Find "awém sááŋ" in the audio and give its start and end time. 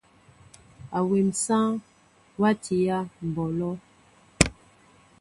0.97-1.69